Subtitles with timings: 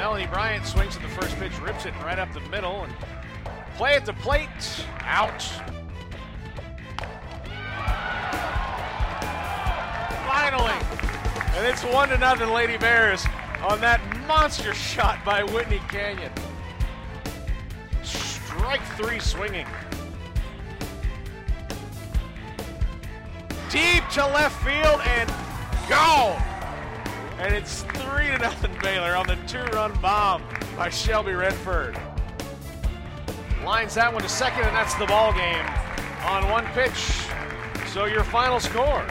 [0.00, 2.92] Melanie Bryant swings at the first pitch, rips it right up the middle, and
[3.76, 4.48] play at the plate.
[5.00, 5.42] Out.
[10.26, 10.72] Finally.
[11.54, 13.26] And it's one to nothing, Lady Bears,
[13.60, 16.32] on that monster shot by Whitney Canion.
[18.02, 19.66] Strike three swinging.
[23.68, 25.49] Deep to left field and.
[27.50, 30.44] And it's three to nothing Baylor on the two-run bomb
[30.76, 31.98] by Shelby Redford.
[33.64, 35.66] Lines that one to second, and that's the ball game
[36.26, 37.26] on one pitch.
[37.88, 39.04] So your final score: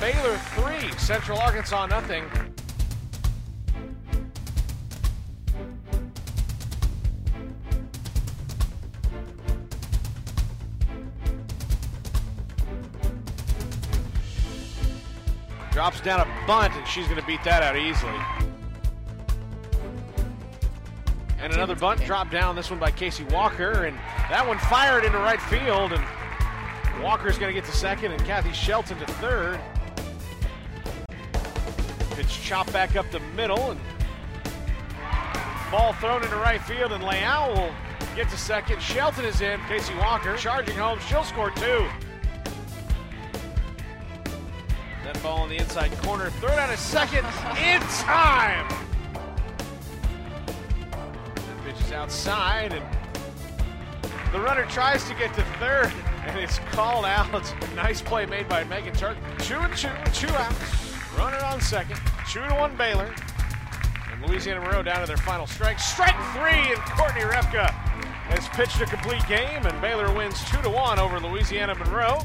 [0.00, 2.24] Baylor three, Central Arkansas nothing.
[15.76, 18.18] Drops down a bunt, and she's going to beat that out easily.
[21.38, 23.94] And another bunt dropped down, this one by Casey Walker, and
[24.30, 28.54] that one fired into right field, and Walker's going to get to second, and Kathy
[28.54, 29.60] Shelton to third.
[32.12, 33.80] Pitch chopped back up the middle, and
[35.70, 37.74] ball thrown into right field, and Leal will
[38.16, 38.80] get to second.
[38.80, 39.60] Shelton is in.
[39.68, 40.98] Casey Walker charging home.
[41.00, 41.86] She'll score two.
[45.22, 46.30] Ball in the inside corner.
[46.30, 47.24] Throw down a second
[47.58, 48.68] in time.
[51.34, 52.84] That pitch is outside, and
[54.32, 55.92] the runner tries to get to third,
[56.26, 57.54] and it's called out.
[57.74, 59.16] Nice play made by Megan Turk.
[59.38, 60.94] Two and two, two outs.
[61.16, 61.98] Runner on second.
[62.30, 63.14] Two to one Baylor.
[64.12, 65.78] And Louisiana Monroe down to their final strike.
[65.78, 67.70] Strike three, and Courtney Repka
[68.28, 72.20] has pitched a complete game, and Baylor wins two to one over Louisiana Monroe.